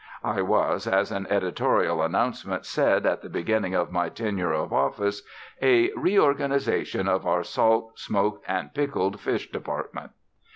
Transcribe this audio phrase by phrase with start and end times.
[0.23, 5.21] I was, as an editorial announcement said at the beginning of my tenure of office,
[5.61, 10.13] a "reorganisation of our salt, smoked, and pickled fish department."